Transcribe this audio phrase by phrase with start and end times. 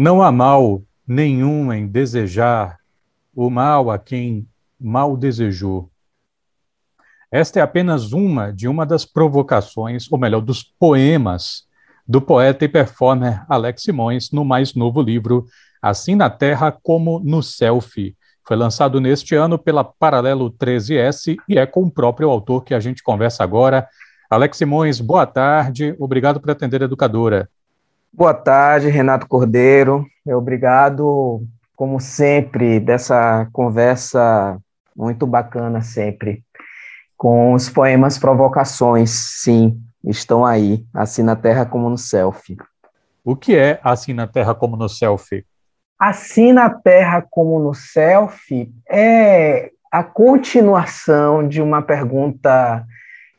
[0.00, 2.78] Não há mal nenhum em desejar
[3.34, 4.46] o mal a quem
[4.78, 5.90] mal desejou.
[7.32, 11.64] Esta é apenas uma de uma das provocações, ou melhor, dos poemas
[12.06, 15.46] do poeta e performer Alex Simões no mais novo livro
[15.82, 18.16] Assim na Terra como no Selfie.
[18.46, 22.78] Foi lançado neste ano pela Paralelo 13S e é com o próprio autor que a
[22.78, 23.88] gente conversa agora.
[24.30, 25.96] Alex Simões, boa tarde.
[25.98, 27.50] Obrigado por atender a educadora.
[28.18, 30.04] Boa tarde, Renato Cordeiro.
[30.26, 31.40] Obrigado,
[31.76, 34.58] como sempre, dessa conversa
[34.96, 36.42] muito bacana sempre.
[37.16, 42.56] Com os poemas Provocações, sim, estão aí, assim na Terra como no Selfie.
[43.24, 45.46] O que é assim na Terra como no Selfie?
[45.96, 52.84] Assim na Terra como no Selfie é a continuação de uma pergunta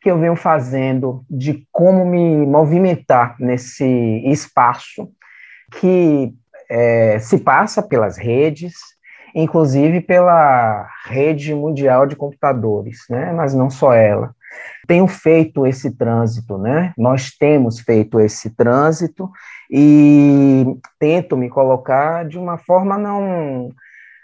[0.01, 3.85] que eu venho fazendo de como me movimentar nesse
[4.25, 5.11] espaço
[5.79, 6.33] que
[6.69, 8.73] é, se passa pelas redes,
[9.35, 13.31] inclusive pela rede mundial de computadores, né?
[13.33, 14.33] mas não só ela.
[14.87, 16.91] Tenho feito esse trânsito, né?
[16.97, 19.29] Nós temos feito esse trânsito
[19.69, 20.65] e
[20.97, 23.69] tento me colocar de uma forma não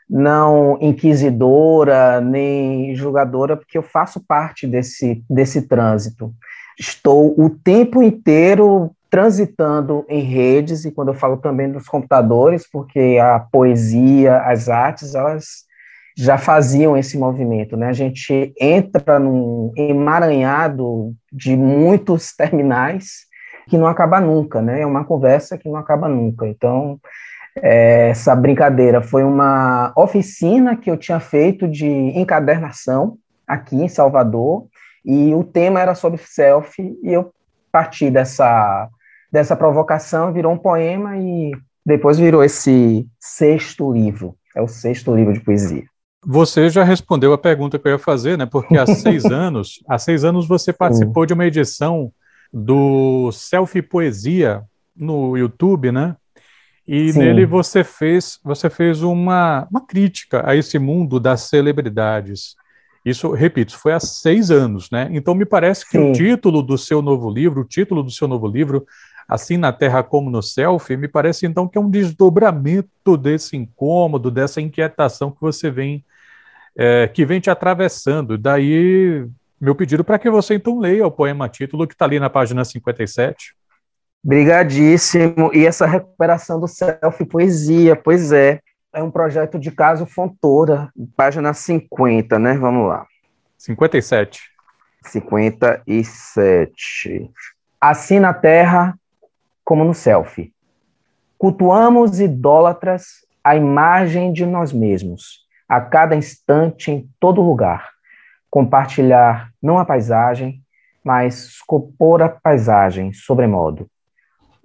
[0.10, 6.34] não inquisidora nem julgadora, porque eu faço parte desse, desse trânsito.
[6.80, 13.18] Estou o tempo inteiro transitando em redes, e quando eu falo também dos computadores, porque
[13.22, 15.66] a poesia, as artes, elas
[16.18, 17.88] já faziam esse movimento, né?
[17.88, 23.26] A gente entra num emaranhado de muitos terminais
[23.68, 24.82] que não acaba nunca, né?
[24.82, 26.48] É uma conversa que não acaba nunca.
[26.48, 27.00] Então,
[27.56, 33.18] essa brincadeira foi uma oficina que eu tinha feito de encadernação
[33.48, 34.68] aqui em Salvador,
[35.04, 37.32] e o tema era sobre selfie, e eu
[37.72, 38.90] parti dessa,
[39.32, 41.52] dessa provocação, virou um poema e
[41.86, 45.84] depois virou esse sexto livro, é o sexto livro de poesia.
[46.26, 48.48] Você já respondeu a pergunta que eu ia fazer, né?
[48.48, 51.28] Porque há seis anos, há seis anos você participou Sim.
[51.28, 52.12] de uma edição
[52.52, 54.64] do Selfie Poesia
[54.96, 56.16] no YouTube, né?
[56.88, 57.20] E Sim.
[57.20, 62.56] nele você fez, você fez uma, uma crítica a esse mundo das celebridades.
[63.04, 65.08] Isso, repito, foi há seis anos, né?
[65.12, 66.10] Então me parece que Sim.
[66.10, 68.86] o título do seu novo livro, o título do seu novo livro,
[69.28, 74.30] Assim na Terra como no Selfie, me parece então que é um desdobramento desse incômodo,
[74.30, 76.06] dessa inquietação que você vem,
[76.78, 78.38] é, que vem te atravessando.
[78.38, 79.28] Daí
[79.60, 82.64] meu pedido para que você então leia o poema título que está ali na página
[82.64, 83.56] 57.
[84.26, 85.52] Brigadíssimo.
[85.54, 88.60] E essa recuperação do selfie poesia, pois é.
[88.92, 92.56] É um projeto de caso Fontoura, página 50, né?
[92.56, 93.06] Vamos lá.
[93.56, 94.42] 57.
[95.04, 97.32] 57.
[97.80, 98.98] Assim na terra
[99.64, 100.52] como no selfie.
[101.38, 107.92] Cultuamos idólatras a imagem de nós mesmos, a cada instante, em todo lugar.
[108.50, 110.64] Compartilhar não a paisagem,
[111.04, 113.88] mas compor a paisagem sobremodo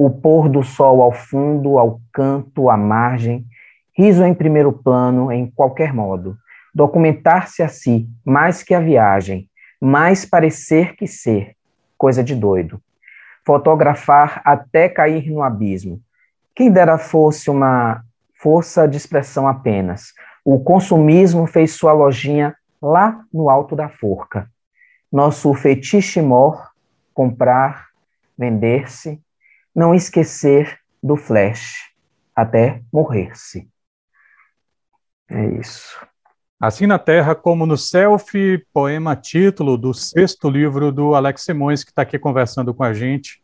[0.03, 3.45] o pôr do sol ao fundo, ao canto, à margem,
[3.95, 6.39] riso em primeiro plano, em qualquer modo,
[6.75, 11.55] documentar-se a si, mais que a viagem, mais parecer que ser,
[11.99, 12.81] coisa de doido.
[13.45, 16.01] Fotografar até cair no abismo.
[16.55, 18.03] Quem dera fosse uma
[18.41, 20.15] força de expressão apenas.
[20.43, 24.49] O consumismo fez sua lojinha lá no alto da forca.
[25.13, 26.71] Nosso fetiche mor,
[27.13, 27.89] comprar,
[28.39, 29.21] vender-se,
[29.75, 31.91] não esquecer do flash
[32.35, 33.69] até morrer-se.
[35.29, 35.99] É isso.
[36.61, 41.91] Assim na Terra como no Selfie, poema título do sexto livro do Alex Simões, que
[41.91, 43.41] está aqui conversando com a gente.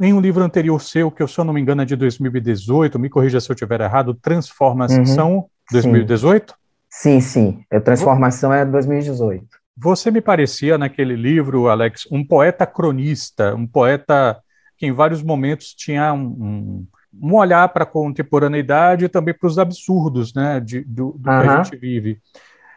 [0.00, 2.98] Em um livro anterior seu, que eu, se eu não me engano, é de 2018,
[2.98, 6.54] me corrija se eu estiver errado, Transformação uhum, 2018?
[6.88, 7.64] Sim, sim.
[7.72, 9.46] A Transformação é 2018.
[9.76, 14.40] Você me parecia, naquele livro, Alex, um poeta cronista, um poeta
[14.84, 16.86] que em vários momentos tinha um, um,
[17.22, 21.40] um olhar para a contemporaneidade e também para os absurdos né, de, do, do uhum.
[21.40, 22.20] que a gente vive.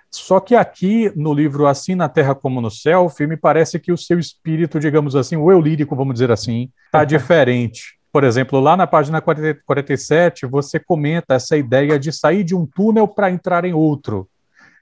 [0.10, 3.98] Só que aqui no livro Assim na Terra como no Céu, me parece que o
[3.98, 7.98] seu espírito, digamos assim, o eu lírico, vamos dizer assim, está diferente.
[8.12, 12.66] Por exemplo, lá na página 40, 47, você comenta essa ideia de sair de um
[12.66, 14.30] túnel para entrar em outro.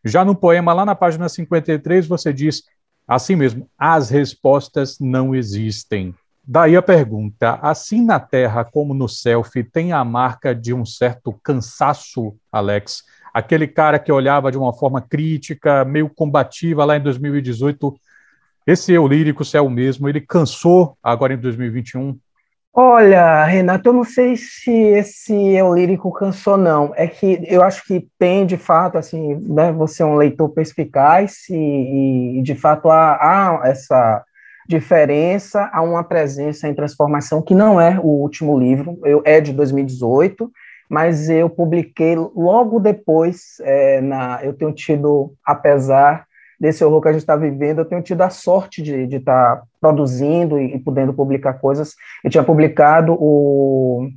[0.06, 2.62] Já no poema, lá na página 53, você diz
[3.08, 6.14] assim mesmo: as respostas não existem.
[6.48, 11.34] Daí a pergunta: assim na Terra como no selfie, tem a marca de um certo
[11.44, 13.04] cansaço, Alex?
[13.34, 17.94] Aquele cara que olhava de uma forma crítica, meio combativa lá em 2018,
[18.66, 22.18] esse eu lírico, se é o mesmo, ele cansou agora em 2021?
[22.78, 26.92] Olha, Renato, eu não sei se esse eu lírico cansou, não.
[26.96, 31.48] É que eu acho que tem, de fato, assim, né, você é um leitor perspicaz
[31.50, 34.24] e, e de fato, há, há, essa
[34.68, 39.54] diferença, há uma presença em transformação que não é o último livro, eu, é de
[39.54, 40.52] 2018,
[40.90, 46.26] mas eu publiquei logo depois, é, na, eu tenho tido, apesar
[46.60, 49.64] desse horror que a gente está vivendo, eu tenho tido a sorte de estar tá
[49.82, 51.96] produzindo e, e, podendo publicar coisas.
[52.24, 54.08] Eu tinha publicado o,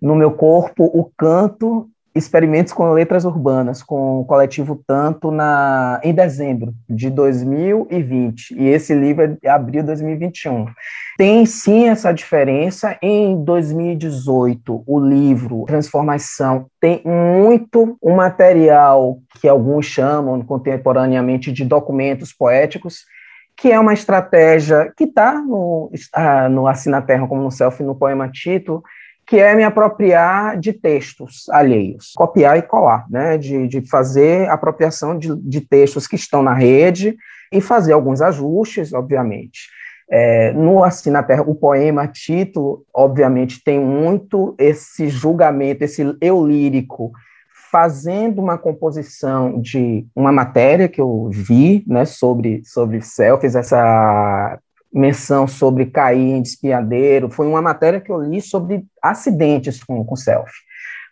[0.00, 6.14] no meu corpo o canto experimentos com letras urbanas com o coletivo Tanto na em
[6.14, 10.66] dezembro de 2020 e esse livro é abril de 2021.
[11.16, 12.96] Tem sim essa diferença.
[13.02, 22.32] Em 2018, o livro Transformação tem muito um material que alguns chamam contemporaneamente de documentos
[22.32, 23.04] poéticos,
[23.56, 25.90] que é uma estratégia que está no,
[26.50, 28.82] no Assina Terra como no Selfie, no poema Tito,
[29.32, 33.38] que é me apropriar de textos alheios, copiar e colar, né?
[33.38, 37.16] de, de fazer apropriação de, de textos que estão na rede
[37.50, 39.70] e fazer alguns ajustes, obviamente.
[40.10, 47.10] É, no Assim Terra, o poema título, obviamente, tem muito esse julgamento, esse eu lírico,
[47.70, 54.58] fazendo uma composição de uma matéria que eu vi né, sobre, sobre selfies, essa
[54.92, 60.16] menção sobre cair em despiadeiro, foi uma matéria que eu li sobre acidentes com, com
[60.16, 60.60] selfie.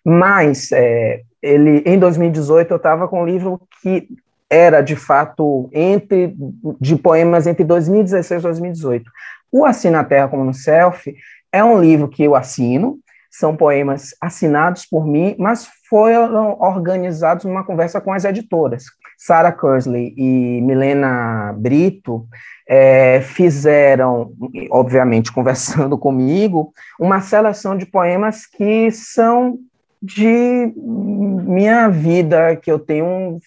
[0.04, 4.08] Mas, é, ele, em 2018, eu estava com um livro que
[4.48, 6.34] era, de fato, entre
[6.80, 9.10] de poemas entre 2016 e 2018.
[9.52, 11.16] O Assina a Terra como no Selfie
[11.52, 12.98] é um livro que eu assino,
[13.30, 18.84] são poemas assinados por mim, mas foram organizados numa conversa com as editoras.
[19.16, 22.26] Sarah Kersley e Milena Brito
[22.72, 24.32] é, fizeram,
[24.70, 29.58] obviamente conversando comigo, uma seleção de poemas que são
[30.00, 33.40] de minha vida, que eu tenho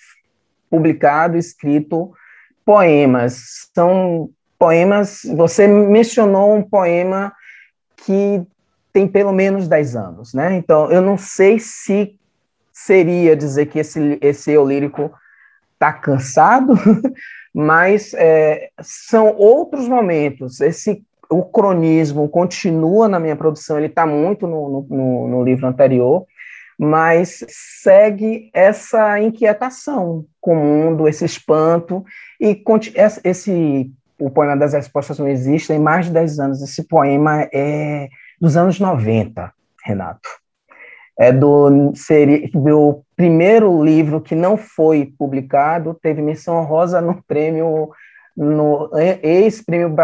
[0.70, 2.12] publicado, escrito
[2.66, 3.70] poemas.
[3.74, 4.30] São
[4.60, 5.22] poemas.
[5.38, 7.34] Você mencionou um poema
[7.96, 8.46] que
[8.92, 10.58] tem pelo menos 10 anos, né?
[10.58, 12.20] Então, eu não sei se
[12.74, 15.12] seria dizer que esse, esse eu lírico
[15.74, 16.74] está cansado,
[17.54, 20.60] mas é, são outros momentos.
[20.60, 26.26] Esse o cronismo continua na minha produção, ele está muito no, no, no, livro anterior,
[26.78, 32.04] mas segue essa inquietação com o mundo, esse espanto,
[32.40, 32.62] e
[33.24, 36.62] esse o poema das respostas não existe, tem mais de 10 anos.
[36.62, 38.08] Esse poema é
[38.40, 39.52] dos anos 90,
[39.84, 40.43] Renato.
[41.18, 47.92] É do, seria, do primeiro livro que não foi publicado, teve menção rosa no prêmio,
[48.36, 48.90] no
[49.22, 49.96] ex-prêmio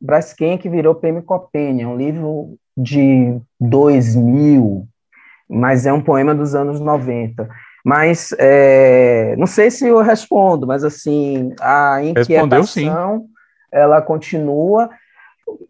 [0.00, 4.86] Braskem, que virou prêmio Copênia, é um livro de 2000,
[5.48, 7.48] mas é um poema dos anos 90.
[7.84, 13.26] Mas é, não sei se eu respondo, mas assim, a inquietação
[13.70, 14.90] ela continua.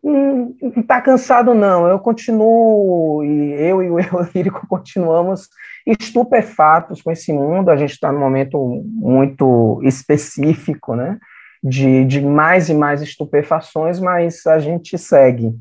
[0.03, 1.87] Não está cansado, não.
[1.87, 3.99] Eu continuo, e eu e o
[4.35, 5.49] Lírico continuamos
[5.87, 7.71] estupefatos com esse mundo.
[7.71, 11.19] A gente está num momento muito específico, né?
[11.63, 15.55] De, de mais e mais estupefações, mas a gente segue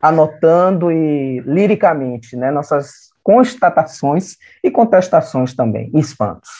[0.00, 2.50] anotando e liricamente, né?
[2.50, 6.50] Nossas constatações e contestações também, espantos.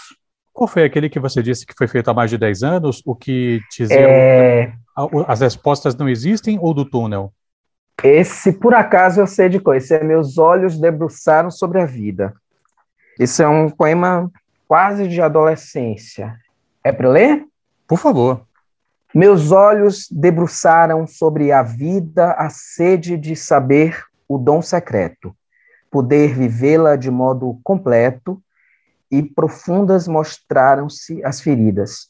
[0.61, 3.01] Qual foi aquele que você disse que foi feito há mais de 10 anos?
[3.07, 4.73] O que dizia é...
[5.27, 7.33] as respostas não existem ou do túnel?
[8.05, 9.83] Esse, por acaso, eu sei de coisa.
[9.83, 12.35] Esse é Meus Olhos Debruçaram sobre a Vida.
[13.19, 14.31] Esse é um poema
[14.69, 16.37] quase de adolescência.
[16.85, 17.43] É para ler?
[17.89, 18.43] Por favor.
[19.15, 25.35] Meus olhos debruçaram sobre a vida a sede de saber o dom secreto
[25.91, 28.41] poder vivê-la de modo completo,
[29.11, 32.09] e profundas mostraram-se as feridas.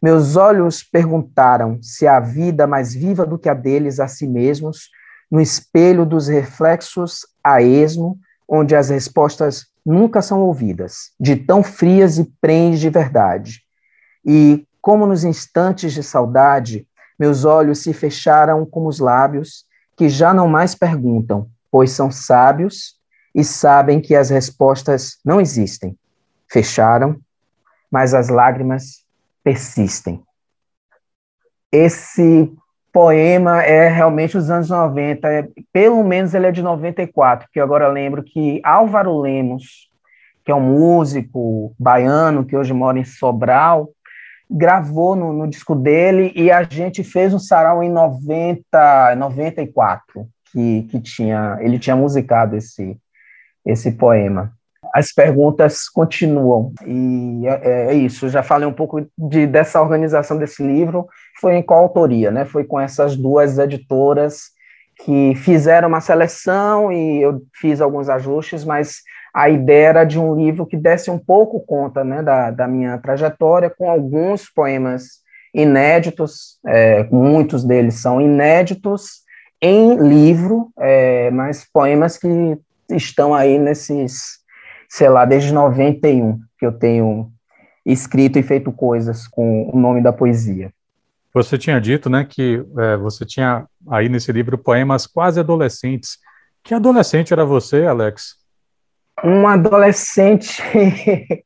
[0.00, 4.90] Meus olhos perguntaram se há vida mais viva do que a deles a si mesmos,
[5.30, 8.18] no espelho dos reflexos a esmo,
[8.48, 13.62] onde as respostas nunca são ouvidas, de tão frias e prens de verdade.
[14.24, 16.86] E, como nos instantes de saudade,
[17.18, 19.64] meus olhos se fecharam como os lábios,
[19.96, 22.94] que já não mais perguntam, pois são sábios
[23.34, 25.98] e sabem que as respostas não existem.
[26.50, 27.16] Fecharam,
[27.90, 29.04] mas as lágrimas
[29.42, 30.22] persistem.
[31.70, 32.52] Esse
[32.92, 37.88] poema é realmente dos anos 90, é, pelo menos ele é de 94, que agora
[37.88, 39.88] lembro que Álvaro Lemos,
[40.44, 43.90] que é um músico baiano que hoje mora em Sobral,
[44.50, 50.82] gravou no, no disco dele e a gente fez um sarau em 90, 94 que,
[50.90, 52.98] que tinha, ele tinha musicado esse,
[53.64, 54.52] esse poema.
[54.94, 58.26] As perguntas continuam, e é, é isso.
[58.26, 61.06] Eu já falei um pouco de, dessa organização desse livro.
[61.40, 62.30] Foi em qual autoria?
[62.30, 62.44] Né?
[62.44, 64.50] Foi com essas duas editoras
[65.04, 69.02] que fizeram uma seleção e eu fiz alguns ajustes, mas
[69.32, 72.98] a ideia era de um livro que desse um pouco conta né, da, da minha
[72.98, 75.22] trajetória, com alguns poemas
[75.54, 79.22] inéditos, é, muitos deles são inéditos
[79.60, 82.58] em livro, é, mas poemas que
[82.90, 84.37] estão aí nesses,
[84.88, 87.30] sei lá, desde 91 que eu tenho
[87.84, 90.72] escrito e feito coisas com o nome da poesia.
[91.32, 96.18] Você tinha dito, né, que é, você tinha aí nesse livro poemas quase adolescentes.
[96.64, 98.36] Que adolescente era você, Alex?
[99.24, 100.62] Um adolescente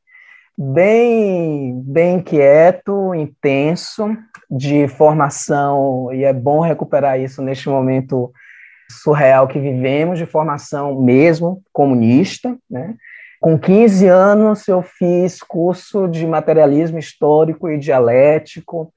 [0.57, 4.15] bem, bem quieto, intenso,
[4.49, 8.31] de formação, e é bom recuperar isso neste momento
[8.89, 12.95] surreal que vivemos, de formação mesmo comunista, né?
[13.43, 18.93] Com 15 anos, eu fiz curso de materialismo histórico e dialético.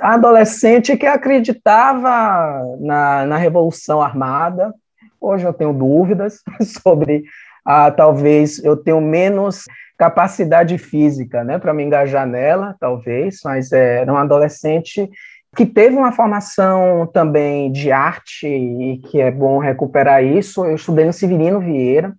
[0.00, 4.72] Adolescente que acreditava na, na Revolução Armada.
[5.20, 6.40] Hoje eu tenho dúvidas
[6.80, 7.24] sobre,
[7.66, 9.64] ah, talvez eu tenho menos
[9.98, 15.10] capacidade física, né, para me engajar nela, talvez, mas é, era um adolescente
[15.56, 20.64] que teve uma formação também de arte e que é bom recuperar isso.
[20.64, 22.14] Eu estudei no Severino Vieira,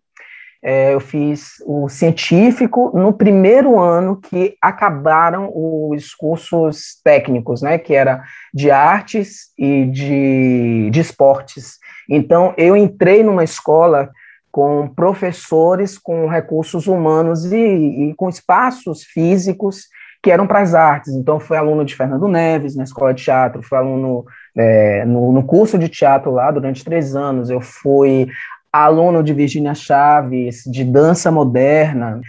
[0.61, 7.93] é, eu fiz o científico no primeiro ano que acabaram os cursos técnicos, né, que
[7.95, 8.21] era
[8.53, 11.77] de artes e de, de esportes.
[12.09, 14.09] Então, eu entrei numa escola
[14.51, 19.85] com professores com recursos humanos e, e com espaços físicos
[20.21, 21.13] que eram para as artes.
[21.13, 24.25] Então, fui aluno de Fernando Neves na escola de teatro, fui aluno
[24.57, 28.27] é, no, no, curso de teatro lá durante três anos, eu fui
[28.71, 32.21] aluno de Virginia Chaves, de dança moderna,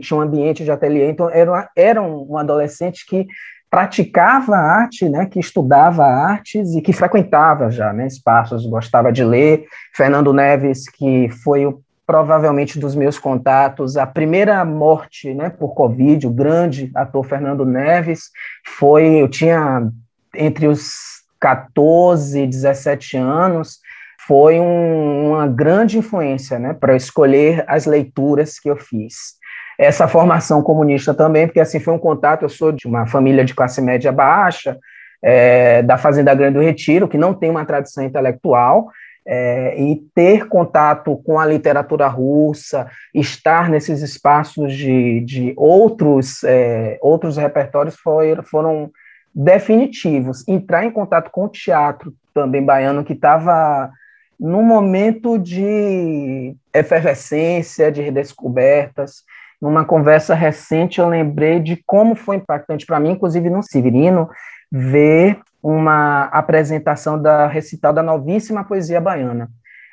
[0.00, 3.26] tinha um ambiente de ateliê, então era, era um, um adolescente que
[3.70, 9.64] praticava arte, né, que estudava artes e que frequentava já né, espaços, gostava de ler.
[9.94, 16.26] Fernando Neves, que foi o, provavelmente dos meus contatos, a primeira morte né, por Covid,
[16.26, 18.30] o grande ator Fernando Neves,
[18.64, 19.90] foi, eu tinha
[20.34, 23.78] entre os 14 e 17 anos,
[24.26, 29.36] foi um, uma grande influência né, para escolher as leituras que eu fiz
[29.78, 32.42] essa formação comunista também, porque assim foi um contato.
[32.42, 34.78] Eu sou de uma família de classe média baixa,
[35.22, 38.88] é, da Fazenda Grande do Retiro, que não tem uma tradição intelectual,
[39.28, 46.96] é, e ter contato com a literatura russa, estar nesses espaços de, de outros, é,
[47.02, 48.90] outros repertórios foi, foram
[49.34, 50.46] definitivos.
[50.46, 53.90] Entrar em contato com o teatro também baiano, que estava
[54.38, 59.22] num momento de efervescência, de redescobertas,
[59.60, 64.28] numa conversa recente, eu lembrei de como foi impactante para mim, inclusive no Severino,
[64.70, 69.48] ver uma apresentação da recital da novíssima poesia baiana.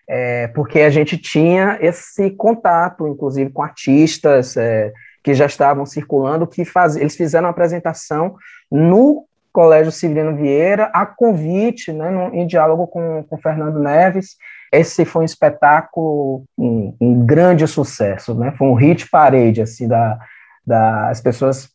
[0.07, 4.91] É, porque a gente tinha esse contato, inclusive, com artistas é,
[5.23, 8.35] que já estavam circulando, que faz, eles fizeram uma apresentação
[8.69, 14.35] no Colégio Severino Vieira, a convite, né, no, em diálogo com, com Fernando Neves,
[14.71, 18.51] esse foi um espetáculo, um, um, grande sucesso, né?
[18.57, 20.17] Foi um hit parade, assim, da,
[20.65, 21.69] da, as pessoas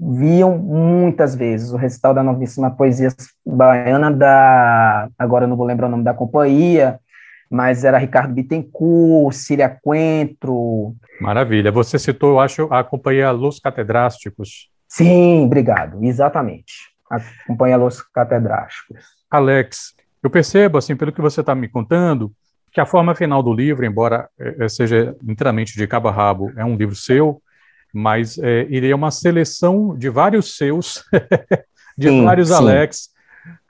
[0.00, 3.10] viam muitas vezes o recital da novíssima poesia
[3.46, 6.98] baiana da, agora não vou lembrar o nome da companhia,
[7.50, 10.96] mas era Ricardo Bittencourt, Cília Coentro.
[11.20, 11.70] Maravilha.
[11.70, 14.70] Você citou, eu acho, a companhia Los Catedrásticos.
[14.88, 16.02] Sim, obrigado.
[16.02, 16.91] Exatamente.
[17.12, 19.04] A companhia Los Catedrásticos.
[19.30, 22.32] Alex, eu percebo, assim, pelo que você está me contando,
[22.72, 26.64] que a forma final do livro, embora é, seja inteiramente de cabo a rabo, é
[26.64, 27.42] um livro seu,
[27.92, 31.04] mas é, ele é uma seleção de vários seus,
[31.98, 32.54] de sim, vários sim.
[32.54, 33.10] Alex,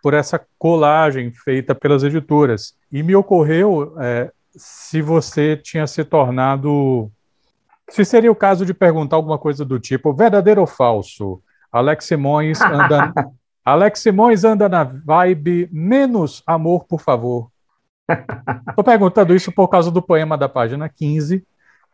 [0.01, 2.75] por essa colagem feita pelas editoras.
[2.93, 7.11] E me ocorreu é, se você tinha se tornado.
[7.89, 11.43] Se seria o caso de perguntar alguma coisa do tipo, verdadeiro ou falso?
[11.73, 13.13] Alex Simões anda,
[13.65, 17.51] Alex Simões anda na vibe menos amor, por favor.
[18.69, 21.45] Estou perguntando isso por causa do poema da página 15,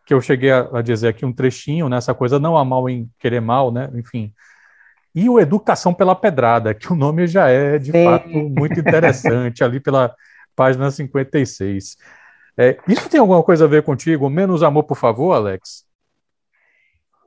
[0.04, 3.08] que eu cheguei a, dizer aqui um trechinho, nessa né, coisa não há mal em
[3.18, 3.88] querer mal, né?
[3.94, 4.32] Enfim.
[5.14, 8.04] E o Educação pela Pedrada, que o nome já é, de Sim.
[8.04, 10.14] fato, muito interessante, ali pela
[10.54, 11.96] página 56.
[12.56, 14.28] É, isso tem alguma coisa a ver contigo?
[14.28, 15.87] Menos amor, por favor, Alex?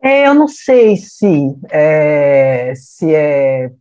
[0.02, 3.72] É, eu não sei se é, se é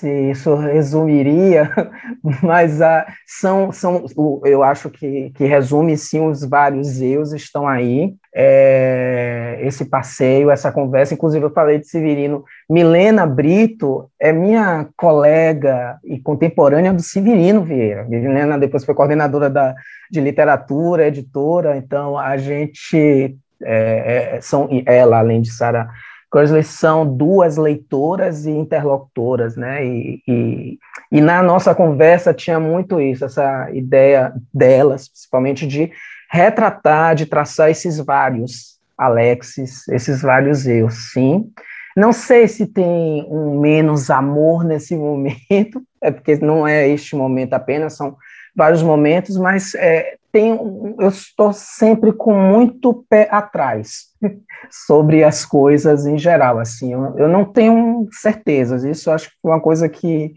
[0.00, 1.70] se isso resumiria,
[2.42, 4.06] mas ah, são, são,
[4.46, 10.72] eu acho que, que resume sim os vários eus estão aí, é, esse passeio, essa
[10.72, 17.62] conversa, inclusive eu falei de Severino, Milena Brito é minha colega e contemporânea do Severino
[17.62, 19.74] Vieira, Milena depois foi coordenadora da,
[20.10, 25.88] de literatura, editora, então a gente, é, é, são, ela, além de Sara
[26.30, 29.84] Crossley são duas leitoras e interlocutoras, né?
[29.84, 30.78] E, e,
[31.10, 35.90] e, na nossa conversa tinha muito isso, essa ideia delas, principalmente de
[36.30, 41.50] retratar, de traçar esses vários Alexis, esses vários eu, sim.
[41.96, 47.54] Não sei se tem um menos amor nesse momento, é porque não é este momento
[47.54, 48.16] apenas, são
[48.54, 50.50] vários momentos, mas é, tem,
[50.98, 54.06] eu estou sempre com muito pé atrás
[54.70, 59.48] sobre as coisas em geral, assim, eu, eu não tenho certezas, isso acho que é
[59.48, 60.32] uma coisa que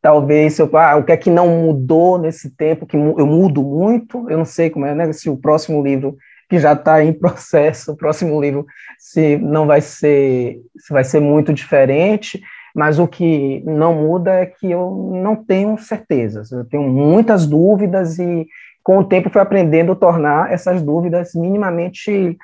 [0.00, 4.28] talvez, eu, ah, o que é que não mudou nesse tempo, que eu mudo muito,
[4.30, 6.16] eu não sei como é, né, se o próximo livro
[6.48, 8.66] que já está em processo, o próximo livro,
[8.98, 12.40] se não vai ser, se vai ser muito diferente,
[12.74, 18.18] mas o que não muda é que eu não tenho certezas, eu tenho muitas dúvidas
[18.18, 18.46] e
[18.82, 22.36] com o tempo fui aprendendo a tornar essas dúvidas minimamente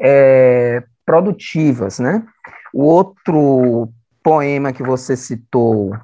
[0.00, 2.24] é, produtivas, né?
[2.72, 3.88] O outro
[4.22, 5.96] poema que você citou,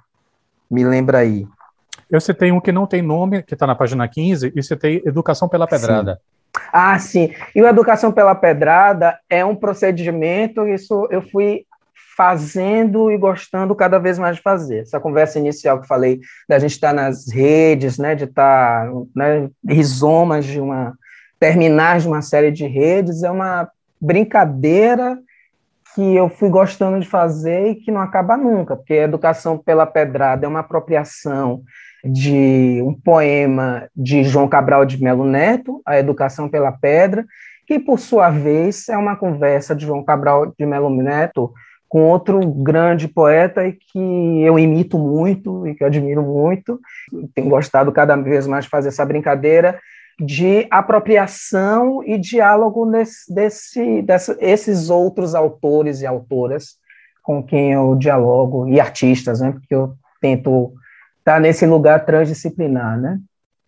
[0.71, 1.47] me lembra aí.
[2.11, 5.49] Eu citei um que não tem nome, que está na página 15, e citei Educação
[5.49, 6.15] pela Pedrada.
[6.15, 6.37] Sim.
[6.73, 7.35] Ah, sim.
[7.55, 11.65] E o Educação pela Pedrada é um procedimento, isso eu fui
[12.17, 14.79] fazendo e gostando cada vez mais de fazer.
[14.79, 18.93] Essa conversa inicial que falei da gente estar tá nas redes, né, de estar, tá,
[19.15, 20.95] né, rizomas de uma
[21.39, 23.69] terminais de uma série de redes é uma
[24.01, 25.19] brincadeira
[25.95, 29.87] que eu fui gostando de fazer e que não acaba nunca, porque a educação pela
[29.87, 31.63] pedrada é uma apropriação
[32.05, 37.25] de um poema de João Cabral de Melo Neto, A Educação pela Pedra,
[37.67, 41.53] que por sua vez é uma conversa de João Cabral de Melo Neto
[41.89, 46.81] com outro grande poeta e que eu imito muito e que admiro muito.
[47.35, 49.79] Tenho gostado cada vez mais de fazer essa brincadeira
[50.19, 56.77] de apropriação e diálogo nesse, desse, dessa, esses outros autores e autoras
[57.23, 60.73] com quem eu dialogo, e artistas, né, porque eu tento
[61.19, 63.19] estar nesse lugar transdisciplinar, né.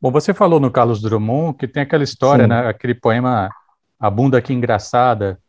[0.00, 2.50] Bom, você falou no Carlos Drummond que tem aquela história, Sim.
[2.50, 3.50] né, aquele poema
[3.98, 5.40] A Bunda Que Engraçada.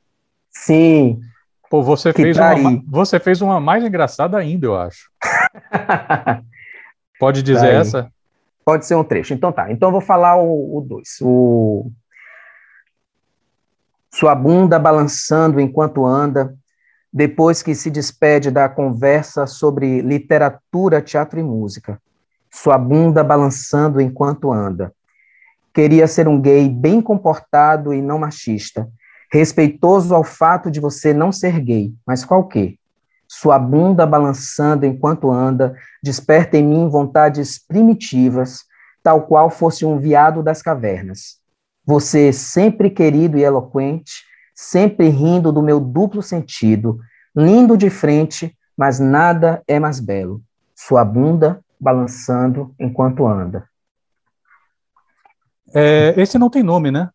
[0.49, 1.21] Sim.
[1.69, 5.09] Pô, você fez, tá uma, você fez uma mais engraçada ainda, eu acho.
[7.19, 8.11] Pode dizer tá essa?
[8.65, 9.33] Pode ser um trecho.
[9.33, 9.71] Então tá.
[9.71, 11.17] Então eu vou falar o 2.
[11.21, 11.91] O,
[14.11, 16.55] Sua bunda balançando enquanto anda,
[17.11, 22.01] depois que se despede da conversa sobre literatura, teatro e música.
[22.51, 24.91] Sua bunda balançando enquanto anda.
[25.71, 28.89] Queria ser um gay bem comportado e não machista,
[29.31, 32.79] respeitoso ao fato de você não ser gay, mas qual que?
[33.29, 38.63] sua bunda balançando enquanto anda, desperta em mim vontades primitivas,
[39.03, 41.37] tal qual fosse um viado das cavernas.
[41.85, 44.23] Você, sempre querido e eloquente,
[44.55, 46.99] sempre rindo do meu duplo sentido,
[47.35, 50.41] lindo de frente, mas nada é mais belo.
[50.75, 53.69] Sua bunda balançando enquanto anda.
[55.73, 57.09] É, esse não tem nome, né?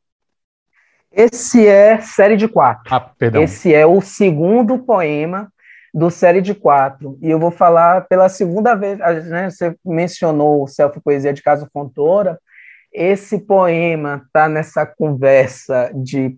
[1.17, 2.93] Esse é série de quatro.
[2.95, 3.43] Ah, perdão.
[3.43, 5.49] Esse é o segundo poema
[5.93, 7.17] do série de quatro.
[7.23, 11.69] E eu vou falar pela segunda vez, né, você mencionou o Selfie Poesia de Caso
[11.73, 12.39] Fontoura,
[12.93, 16.37] esse poema está nessa conversa de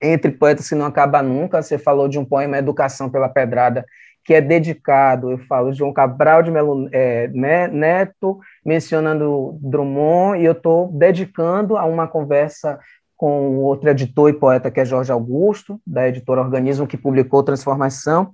[0.00, 3.84] entre poetas que não acaba nunca, você falou de um poema Educação pela Pedrada,
[4.24, 10.44] que é dedicado, eu falo, João Cabral de Melo é, né, Neto, mencionando Drummond, e
[10.44, 12.78] eu estou dedicando a uma conversa
[13.16, 18.32] com outro editor e poeta que é Jorge Augusto, da editora Organismo, que publicou Transformação,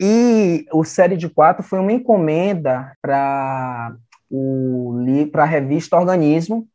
[0.00, 3.94] e o Série de Quatro foi uma encomenda para
[5.34, 6.66] a revista Organismo,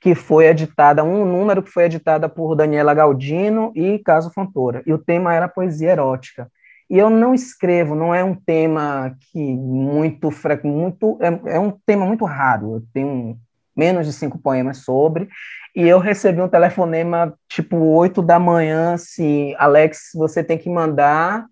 [0.00, 4.82] que foi editada, um número que foi editada por Daniela Galdino e Caso Fontoura.
[4.86, 6.50] E o tema era poesia erótica.
[6.90, 10.30] E eu não escrevo, não é um tema que muito
[10.64, 12.76] muito é, é um tema muito raro.
[12.76, 13.38] Eu tenho
[13.76, 15.28] menos de cinco poemas sobre,
[15.74, 21.46] e eu recebi um telefonema tipo oito da manhã, assim, Alex, você tem que mandar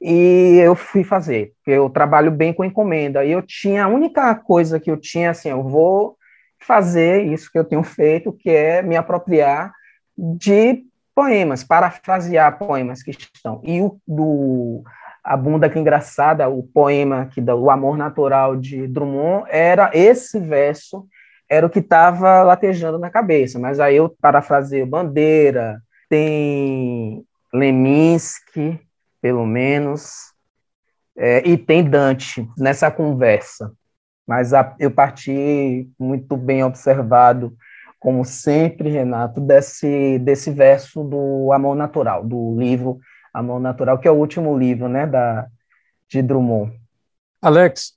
[0.00, 4.78] e eu fui fazer, eu trabalho bem com encomenda, e eu tinha, a única coisa
[4.78, 6.18] que eu tinha, assim, eu vou
[6.60, 9.72] fazer isso que eu tenho feito, que é me apropriar
[10.16, 13.60] de poemas, parafrasear poemas que estão.
[13.64, 14.82] E o do
[15.22, 21.06] a bunda que engraçada, o poema que o amor natural de Drummond era esse verso
[21.48, 28.80] era o que estava latejando na cabeça, mas aí eu parafraseio Bandeira, tem Leminski,
[29.20, 30.32] pelo menos,
[31.16, 33.72] é, e tem Dante nessa conversa.
[34.26, 37.54] Mas a, eu parti muito bem observado,
[38.00, 42.98] como sempre, Renato, desse, desse verso do Amor Natural, do livro
[43.32, 45.46] Amor Natural, que é o último livro né, da,
[46.08, 46.72] de Drummond.
[47.40, 47.94] Alex,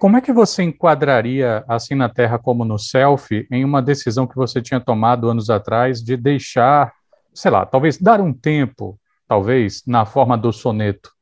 [0.00, 4.34] como é que você enquadraria assim na Terra como no selfie em uma decisão que
[4.34, 6.90] você tinha tomado anos atrás de deixar,
[7.34, 11.12] sei lá, talvez dar um tempo, talvez, na forma do soneto?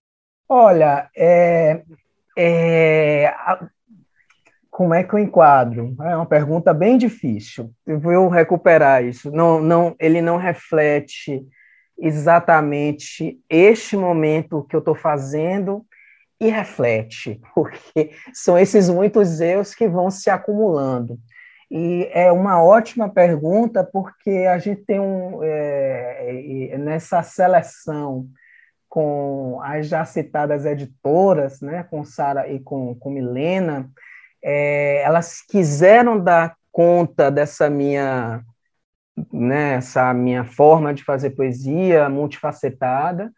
[0.49, 1.83] Olha, é,
[2.39, 3.35] é,
[4.71, 5.97] como é que eu enquadro?
[6.01, 7.73] É uma pergunta bem difícil.
[7.85, 9.29] Eu vou recuperar isso.
[9.33, 11.45] Não, não, ele não reflete
[11.99, 15.85] exatamente este momento que eu estou fazendo
[16.41, 21.19] e reflete, porque são esses muitos erros que vão se acumulando.
[21.71, 28.27] E é uma ótima pergunta, porque a gente tem um, é, nessa seleção
[28.89, 33.91] com as já citadas editoras, né, com Sara e com, com Milena,
[34.43, 38.43] é, elas quiseram dar conta dessa minha,
[39.31, 43.31] né, essa minha forma de fazer poesia multifacetada,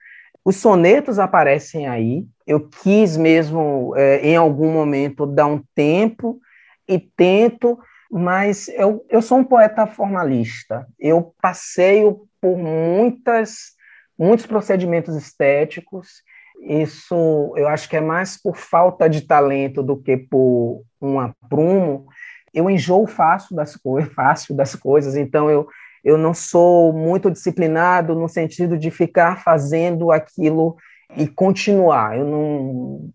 [0.45, 2.25] os sonetos aparecem aí.
[2.47, 6.41] Eu quis mesmo, é, em algum momento, dar um tempo
[6.89, 7.79] e tento,
[8.11, 10.87] mas eu, eu sou um poeta formalista.
[10.99, 13.73] Eu passeio por muitas,
[14.19, 16.23] muitos procedimentos estéticos.
[16.63, 22.07] Isso eu acho que é mais por falta de talento do que por um aprumo.
[22.53, 25.69] Eu enjoo fácil das coisas, fácil das coisas, então eu
[26.05, 30.77] eu não sou muito disciplinado no sentido de ficar fazendo aquilo
[31.17, 32.17] e continuar.
[32.17, 33.11] Eu não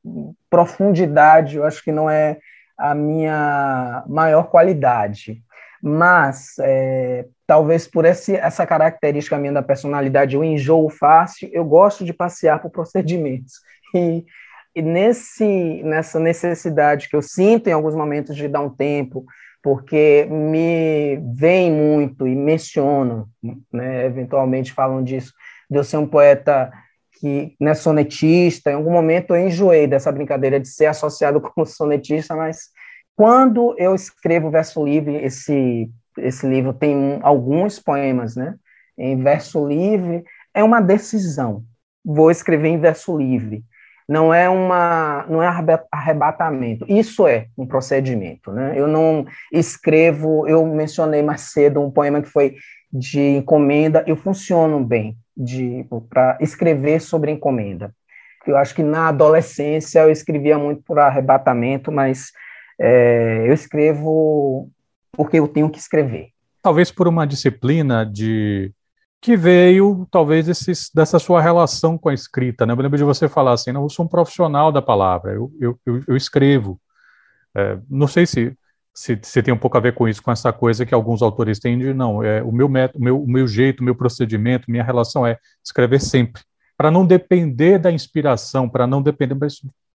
[0.50, 2.38] profundidade, eu acho que não é
[2.78, 5.42] a minha maior qualidade.
[5.82, 12.04] Mas é, talvez por esse, essa característica minha da personalidade, eu enjoo fácil, eu gosto
[12.04, 13.54] de passear por procedimentos.
[13.94, 14.26] E,
[14.76, 19.26] e nesse, nessa necessidade que eu sinto em alguns momentos de dar um tempo,
[19.66, 23.28] porque me vem muito e mencionam,
[23.74, 25.34] né, eventualmente falam disso,
[25.68, 26.72] de eu ser um poeta
[27.14, 28.70] que né, sonetista.
[28.70, 32.70] Em algum momento eu enjoei dessa brincadeira de ser associado como sonetista, mas
[33.16, 38.54] quando eu escrevo verso livre, esse, esse livro tem alguns poemas, né?
[38.96, 40.24] Em verso livre,
[40.54, 41.64] é uma decisão.
[42.06, 43.64] Vou escrever em verso livre
[44.08, 45.48] não é uma não é
[45.92, 46.86] arrebatamento.
[46.88, 48.74] Isso é um procedimento, né?
[48.76, 52.56] Eu não escrevo, eu mencionei mais cedo um poema que foi
[52.92, 57.94] de encomenda, eu funciono bem de para escrever sobre encomenda.
[58.46, 62.32] Eu acho que na adolescência eu escrevia muito por arrebatamento, mas
[62.80, 64.70] é, eu escrevo
[65.12, 66.30] porque eu tenho que escrever.
[66.62, 68.72] Talvez por uma disciplina de
[69.22, 72.66] que veio, talvez, esses, dessa sua relação com a escrita.
[72.66, 72.74] Né?
[72.74, 75.80] Eu lembro de você falar assim, não, eu sou um profissional da palavra, eu, eu,
[75.86, 76.80] eu, eu escrevo.
[77.56, 78.56] É, não sei se,
[78.94, 81.60] se, se, tem um pouco a ver com isso, com essa coisa que alguns autores
[81.60, 84.84] têm de, não, é, o, meu método, meu, o meu jeito, o meu procedimento, minha
[84.84, 86.44] relação é escrever sempre,
[86.78, 89.36] para não depender da inspiração, para não depender,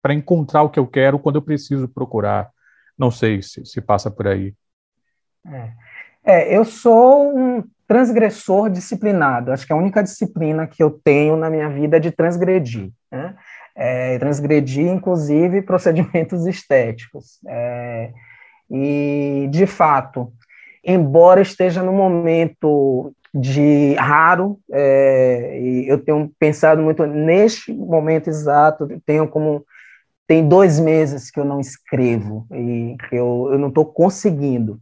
[0.02, 2.50] para encontrar o que eu quero quando eu preciso procurar.
[2.98, 4.54] Não sei se, se passa por aí.
[5.46, 5.74] É.
[6.24, 9.52] É, eu sou um transgressor disciplinado.
[9.52, 12.92] Acho que a única disciplina que eu tenho na minha vida é de transgredir.
[13.12, 13.36] Né?
[13.76, 17.40] É, transgredir, inclusive, procedimentos estéticos.
[17.48, 18.12] É,
[18.70, 20.32] e, de fato,
[20.84, 29.28] embora esteja no momento de raro, é, eu tenho pensado muito neste momento exato, tenho
[29.28, 29.66] como
[30.28, 34.80] tem dois meses que eu não escrevo e eu, eu não estou conseguindo.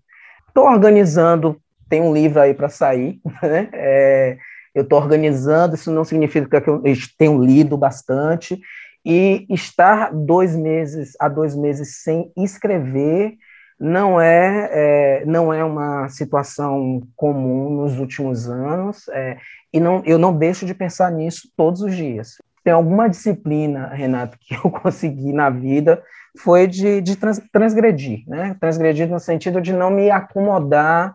[0.47, 3.69] Estou organizando, tem um livro aí para sair, né?
[3.73, 4.37] É,
[4.73, 6.83] eu estou organizando, isso não significa que eu
[7.17, 8.59] tenho lido bastante,
[9.05, 13.35] e estar dois meses a dois meses sem escrever
[13.79, 19.37] não é, é não é uma situação comum nos últimos anos, é,
[19.71, 22.37] e não, eu não deixo de pensar nisso todos os dias.
[22.63, 26.01] Tem alguma disciplina, Renato, que eu consegui na vida
[26.37, 28.55] foi de, de trans, transgredir, né?
[28.59, 31.13] Transgredir no sentido de não me acomodar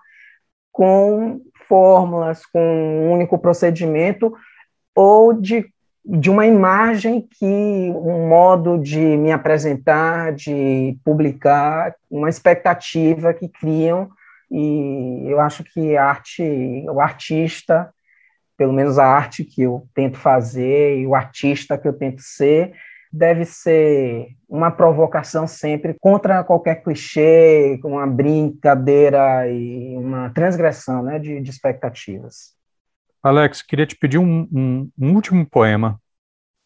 [0.72, 4.34] com fórmulas, com um único procedimento,
[4.94, 5.66] ou de,
[6.04, 14.10] de uma imagem que, um modo de me apresentar, de publicar, uma expectativa que criam,
[14.50, 16.42] e eu acho que a arte,
[16.88, 17.92] o artista
[18.60, 22.74] pelo menos a arte que eu tento fazer e o artista que eu tento ser,
[23.12, 31.40] deve ser uma provocação sempre contra qualquer clichê, uma brincadeira e uma transgressão né, de,
[31.40, 32.54] de expectativas.
[33.22, 36.00] Alex, queria te pedir um, um, um último poema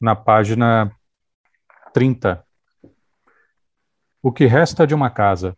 [0.00, 0.92] na página
[1.92, 2.44] 30.
[4.22, 5.56] O que resta de uma casa.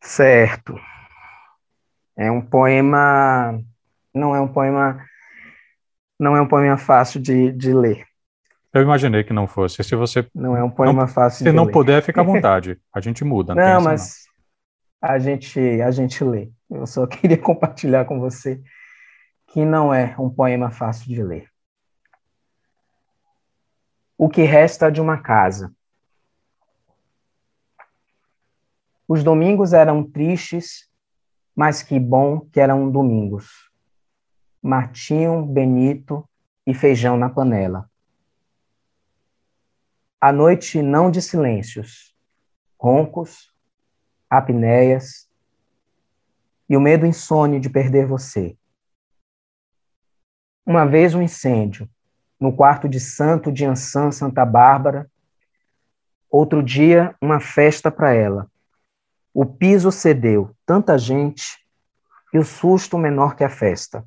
[0.00, 0.78] Certo.
[2.16, 3.62] É um poema.
[4.12, 5.04] Não é um poema.
[6.18, 8.07] Não é um poema fácil de, de ler.
[8.78, 9.82] Eu imaginei que não fosse.
[9.82, 11.44] Se você não é um poema não, fácil.
[11.44, 11.72] Se não ler.
[11.72, 12.80] puder, fica à vontade.
[12.94, 13.54] A gente muda.
[13.54, 14.24] Não, não mas
[15.02, 15.10] não.
[15.10, 16.50] a gente a gente lê.
[16.70, 18.62] Eu só queria compartilhar com você
[19.48, 21.48] que não é um poema fácil de ler.
[24.16, 25.72] O que resta de uma casa.
[29.08, 30.88] Os domingos eram tristes,
[31.56, 33.70] mas que bom que eram domingos.
[34.62, 36.28] Martinho, Benito
[36.66, 37.88] e feijão na panela.
[40.20, 42.14] A noite não de silêncios,
[42.78, 43.52] roncos,
[44.28, 45.28] apneias
[46.68, 48.56] e o medo insone de perder você.
[50.66, 51.88] Uma vez um incêndio
[52.38, 55.10] no quarto de santo de Ansan Santa Bárbara,
[56.30, 58.50] outro dia uma festa para ela
[59.40, 61.64] o piso cedeu, tanta gente,
[62.34, 64.04] e o susto menor que a festa.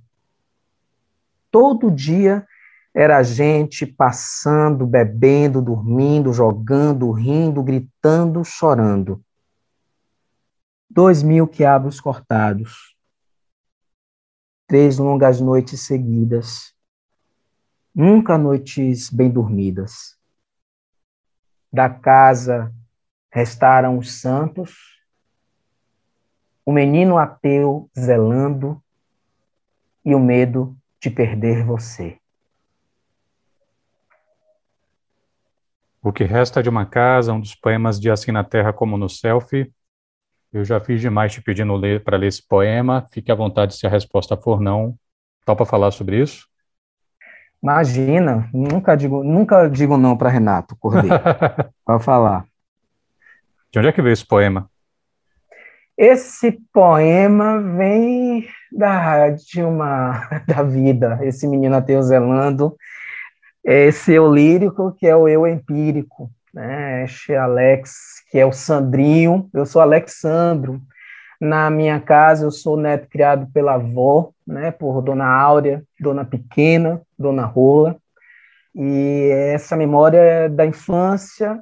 [1.49, 2.45] Todo dia
[2.93, 9.23] era gente passando, bebendo, dormindo, jogando, rindo, gritando, chorando.
[10.89, 12.95] Dois mil quiabos cortados.
[14.67, 16.75] Três longas noites seguidas.
[17.95, 20.17] Nunca noites bem dormidas.
[21.71, 22.73] Da casa
[23.31, 25.01] restaram os santos,
[26.65, 28.83] o menino ateu zelando
[30.03, 32.20] e o medo de perder você.
[36.03, 39.07] O que resta de uma casa, um dos poemas de Assim na Terra como no
[39.07, 39.71] Selfie.
[40.51, 43.05] Eu já fiz demais te pedindo ler, para ler esse poema.
[43.11, 44.95] Fique à vontade se a resposta for não.
[45.45, 46.47] Topa falar sobre isso?
[47.61, 51.15] Imagina, nunca digo, nunca digo não para Renato Cordeiro.
[51.85, 52.45] Pode falar.
[53.71, 54.69] De onde é que veio esse poema?
[55.95, 62.75] Esse poema vem da, de uma, da vida, esse menino ateu zelando,
[63.63, 67.03] esse eu lírico que é o eu empírico, né?
[67.03, 70.81] Este Alex, que é o Sandrinho, eu sou Alexandro,
[71.39, 77.01] na minha casa eu sou neto criado pela avó, né, por Dona Áurea, Dona Pequena,
[77.17, 77.97] Dona Rola,
[78.75, 81.59] e essa memória é da infância,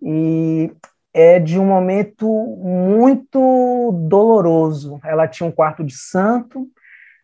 [0.00, 0.72] e
[1.12, 2.26] é de um momento
[2.56, 5.00] muito doloroso.
[5.04, 6.66] Ela tinha um quarto de santo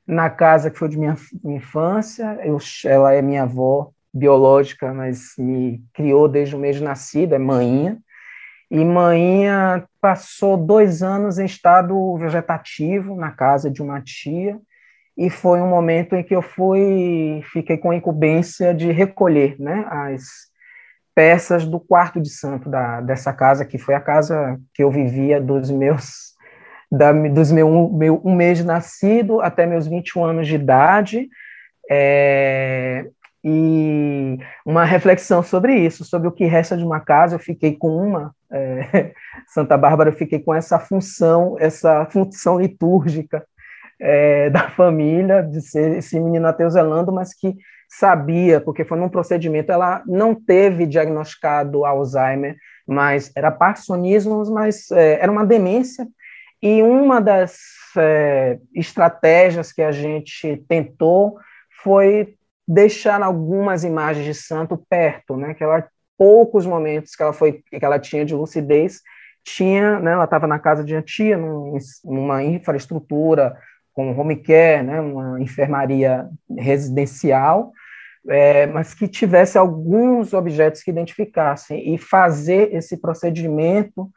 [0.07, 2.39] na casa que foi de minha, minha infância.
[2.45, 7.39] Eu, ela é minha avó biológica, mas me criou desde o mês de nascida, é
[7.39, 7.99] mãinha.
[8.71, 14.59] E mãinha passou dois anos em estado vegetativo na casa de uma tia,
[15.17, 19.87] e foi um momento em que eu fui, fiquei com a incumbência de recolher né,
[19.89, 20.51] as,
[21.17, 25.41] peças do quarto de santo da, dessa casa, que foi a casa que eu vivia
[25.41, 26.37] dos meus
[26.93, 31.27] da, dos meu, meu um mês de nascido até meus 21 anos de idade,
[31.91, 33.07] é,
[33.49, 37.97] e uma reflexão sobre isso, sobre o que resta de uma casa, eu fiquei com
[37.97, 39.13] uma, é,
[39.47, 43.47] Santa Bárbara, eu fiquei com essa função, essa função litúrgica
[44.01, 47.55] é, da família, de ser esse menino ateu zelando, mas que
[47.89, 55.21] sabia, porque foi num procedimento, ela não teve diagnosticado Alzheimer, mas era parkinsonismo, mas é,
[55.23, 56.05] era uma demência,
[56.61, 57.61] e uma das
[57.97, 61.39] é, estratégias que a gente tentou
[61.85, 62.35] foi
[62.67, 65.87] deixar algumas imagens de santo perto, né, que ela
[66.19, 69.03] poucos momentos que ela foi que ela tinha de lucidez
[69.47, 73.57] tinha, né, ela estava na casa de uma num, numa infraestrutura
[73.93, 77.73] com home care, né, uma enfermaria residencial,
[78.29, 81.95] é, mas que tivesse alguns objetos que identificassem.
[81.95, 84.11] E fazer esse procedimento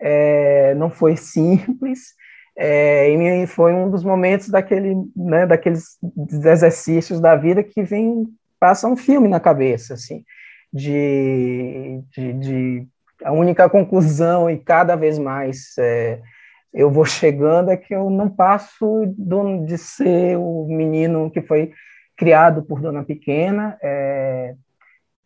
[0.00, 2.14] é, não foi simples,
[2.56, 5.98] é, e foi um dos momentos daquele, né, daqueles
[6.30, 8.26] exercícios da vida que vem,
[8.58, 10.24] passa um filme na cabeça, assim,
[10.72, 12.88] de, de, de
[13.24, 16.20] a única conclusão e cada vez mais é,
[16.72, 19.06] eu vou chegando é que eu não passo
[19.64, 21.72] de ser o menino que foi
[22.16, 23.78] criado por Dona Pequena.
[23.82, 24.54] É,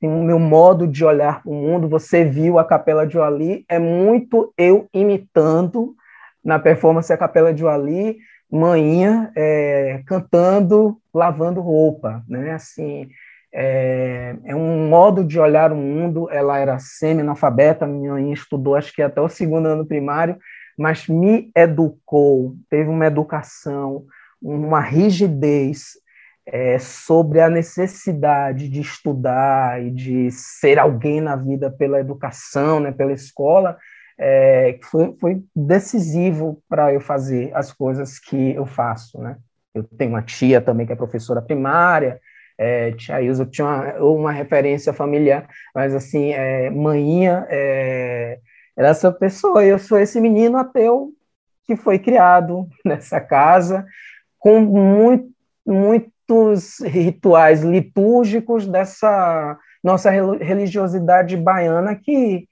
[0.03, 3.79] o meu modo de olhar para o mundo, você viu a Capela de Oali, é
[3.79, 5.95] muito eu imitando
[6.45, 8.19] na performance a Capela de Oali,
[8.51, 12.53] manhinha é, cantando, lavando roupa, né?
[12.53, 13.09] Assim,
[13.53, 16.29] é, é, um modo de olhar o mundo.
[16.31, 20.37] Ela era semi-analfabeta, minha mãe estudou acho que até o segundo ano primário,
[20.77, 24.05] mas me educou, teve uma educação,
[24.41, 25.93] uma rigidez
[26.47, 32.91] é, sobre a necessidade de estudar e de ser alguém na vida pela educação, né,
[32.91, 33.77] pela escola,
[34.21, 39.19] é, foi, foi decisivo para eu fazer as coisas que eu faço.
[39.19, 39.39] Né?
[39.75, 42.21] Eu tenho uma tia também que é professora primária,
[42.59, 48.39] é, tia Ilza tinha uma, uma, referência familiar, mas assim, é, manhinha é,
[48.77, 51.11] era essa pessoa, eu sou esse menino ateu
[51.65, 53.87] que foi criado nessa casa
[54.39, 55.31] com muito,
[55.67, 62.47] muitos rituais litúrgicos dessa nossa religiosidade baiana que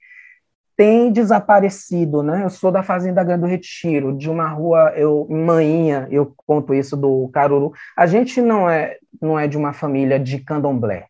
[0.79, 2.45] tem desaparecido, né?
[2.45, 6.95] Eu sou da Fazenda Grande do Retiro, de uma rua, eu Maninha, eu conto isso
[6.95, 7.73] do Caruru.
[7.97, 11.07] A gente não é não é de uma família de candomblé,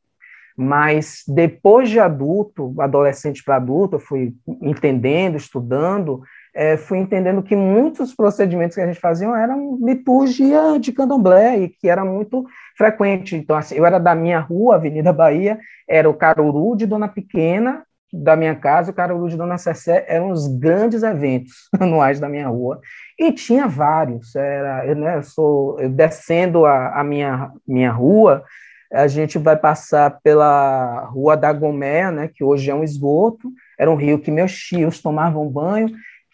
[0.58, 7.56] mas depois de adulto, adolescente para adulto, eu fui entendendo, estudando, é, fui entendendo que
[7.56, 12.44] muitos procedimentos que a gente fazia eram liturgia de candomblé e que era muito
[12.76, 13.36] frequente.
[13.36, 17.84] Então, assim, eu era da minha rua, Avenida Bahia, era o Caruru de Dona Pequena
[18.12, 22.48] da minha casa, o Caruru de Dona Cessé, eram os grandes eventos anuais da minha
[22.48, 22.80] rua,
[23.18, 28.44] e tinha vários, era, eu, né, eu sou, eu descendo a, a, minha, minha rua,
[28.92, 33.90] a gente vai passar pela Rua da Gomé, né, que hoje é um esgoto, era
[33.90, 35.90] um rio que meus tios tomavam banho,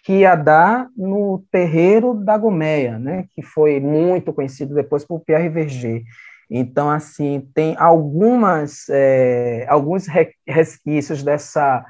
[0.05, 5.49] que ia dar no terreiro da Gomeia, né, que foi muito conhecido depois por Pierre
[5.49, 6.03] Verger.
[6.49, 10.05] Então, assim, tem algumas, é, alguns
[10.47, 11.85] resquícios dessa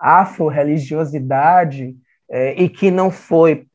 [0.00, 1.94] afro-religiosidade
[2.30, 3.66] é, e que não foi,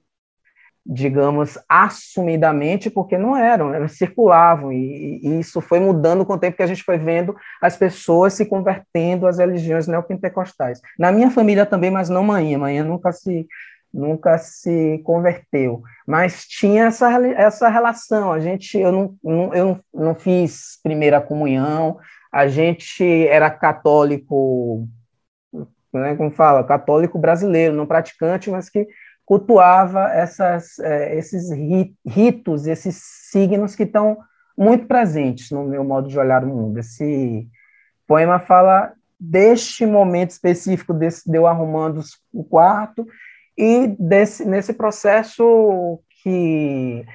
[0.85, 6.57] digamos, assumidamente, porque não eram, elas circulavam, e, e, isso foi mudando com o tempo
[6.57, 10.81] que a gente foi vendo as pessoas se convertendo às religiões neopentecostais.
[10.97, 13.47] Na minha família também, mas não manhã, manhã nunca se
[13.93, 18.31] nunca se converteu, mas tinha essa, essa relação.
[18.31, 21.99] A gente, eu não, eu não fiz primeira comunhão,
[22.31, 24.87] a gente era católico,
[25.93, 28.87] né, como fala, católico brasileiro, não praticante, mas que
[29.23, 31.51] cultuava essas, é, esses
[32.05, 34.17] ritos, esses signos que estão
[34.57, 36.79] muito presentes no meu modo de olhar o mundo.
[36.79, 37.47] Esse
[38.07, 42.01] poema fala deste momento específico desse, de eu arrumando
[42.33, 43.07] o quarto
[43.57, 47.05] e desse, nesse processo que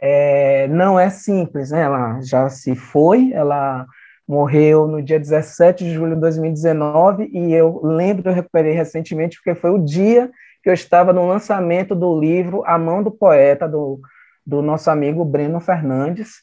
[0.00, 1.82] é, não é simples, né?
[1.82, 3.86] ela já se foi, ela
[4.26, 9.58] morreu no dia 17 de julho de 2019 e eu lembro, eu recuperei recentemente, porque
[9.58, 10.30] foi o dia
[10.62, 14.00] que eu estava no lançamento do livro A Mão do Poeta, do,
[14.46, 16.36] do nosso amigo Breno Fernandes,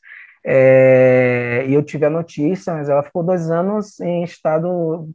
[0.45, 5.09] é, e eu tive a notícia, mas ela ficou dois anos em estado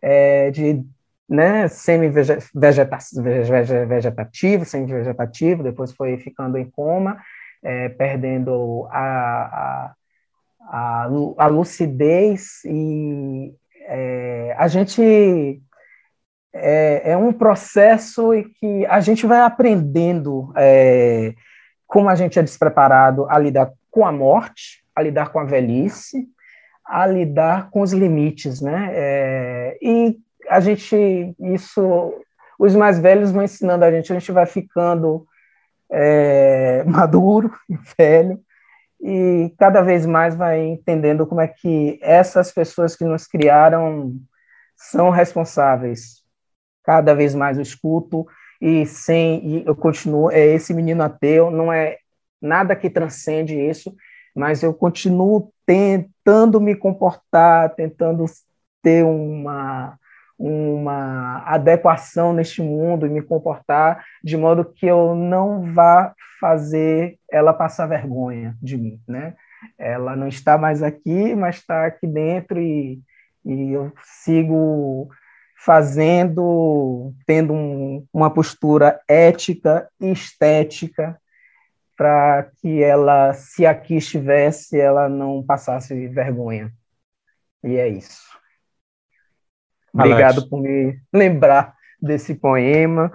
[0.00, 0.84] é, de
[1.28, 7.18] né, semi-vegetativo, semi-vegetativo, depois foi ficando em coma,
[7.62, 9.94] é, perdendo a,
[10.60, 11.08] a,
[11.38, 13.54] a, lucidez e
[13.86, 15.62] é, a gente
[16.52, 21.34] é, é, um processo que a gente vai aprendendo é,
[21.86, 26.28] como a gente é despreparado a lidar com a morte, a lidar com a velhice,
[26.84, 28.90] a lidar com os limites, né?
[28.92, 32.14] É, e a gente, isso,
[32.58, 35.26] os mais velhos vão ensinando a gente, a gente vai ficando
[35.90, 37.52] é, maduro,
[37.98, 38.40] velho,
[39.00, 44.14] e cada vez mais vai entendendo como é que essas pessoas que nos criaram
[44.76, 46.22] são responsáveis.
[46.82, 48.26] Cada vez mais eu escuto
[48.60, 51.98] e sem e eu continuo é esse menino ateu, não é
[52.40, 53.94] nada que transcende isso,
[54.34, 58.24] mas eu continuo tentando me comportar, tentando
[58.82, 59.98] ter uma
[60.38, 67.52] uma adequação neste mundo e me comportar de modo que eu não vá fazer ela
[67.52, 69.34] passar vergonha de mim, né?
[69.78, 73.00] Ela não está mais aqui, mas está aqui dentro e,
[73.44, 75.08] e eu sigo
[75.56, 81.18] fazendo, tendo um, uma postura ética e estética
[81.96, 86.72] para que ela, se aqui estivesse, ela não passasse vergonha.
[87.62, 88.22] E é isso.
[89.94, 90.48] Obrigado Alex.
[90.48, 93.12] por me lembrar desse poema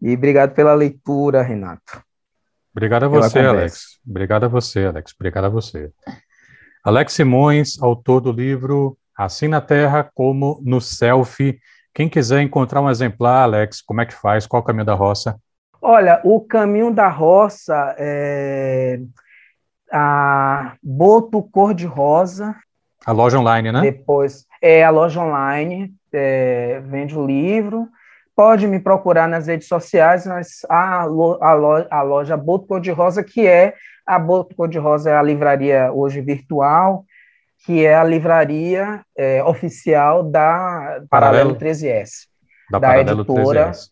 [0.00, 2.02] e obrigado pela leitura, Renato.
[2.72, 4.00] Obrigado a você, Alex.
[4.08, 5.14] Obrigado a você, Alex.
[5.14, 5.92] Obrigado a você.
[6.82, 11.60] Alex Simões, autor do livro Assim na Terra como no Selfie.
[11.94, 14.44] Quem quiser encontrar um exemplar, Alex, como é que faz?
[14.44, 15.38] Qual o caminho da roça?
[15.80, 18.98] Olha, o caminho da roça é
[19.92, 22.56] a Boto Cor-de-Rosa.
[23.06, 23.80] A loja online, né?
[23.82, 27.88] Depois, é a loja online, é, vende o livro.
[28.34, 33.46] Pode me procurar nas redes sociais, mas a, a, loja, a loja Boto Cor-de-Rosa, que
[33.46, 33.74] é
[34.06, 37.04] a Boto Cor-de-Rosa, é a livraria hoje virtual,
[37.64, 42.26] que é a livraria é, oficial da Paralelo, Paralelo 13S.
[42.70, 43.90] Da, da editora, 13S.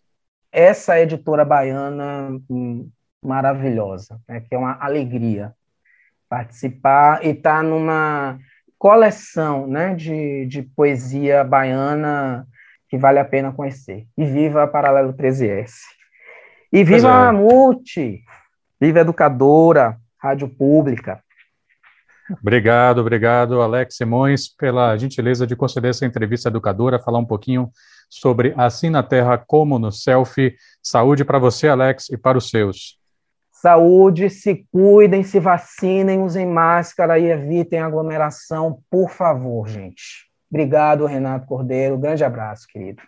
[0.51, 2.91] Essa editora baiana hum,
[3.25, 5.53] maravilhosa, né, que é uma alegria
[6.29, 8.39] participar e estar tá numa
[8.83, 12.45] coleção né, de, de poesia baiana
[12.89, 14.09] que vale a pena conhecer.
[14.18, 15.70] E viva a Paralelo 13S.
[16.72, 17.28] E viva é.
[17.28, 18.24] a Multi,
[18.80, 21.22] viva a Educadora, Rádio Pública.
[22.41, 27.70] Obrigado, obrigado, Alex Simões, pela gentileza de conceder essa entrevista educadora, falar um pouquinho
[28.11, 30.57] sobre Assim na Terra como no Selfie.
[30.83, 32.99] Saúde para você, Alex, e para os seus.
[33.63, 40.27] Saúde, se cuidem, se vacinem, usem máscara e evitem aglomeração, por favor, gente.
[40.51, 41.97] Obrigado, Renato Cordeiro.
[41.97, 43.05] Grande abraço, querido.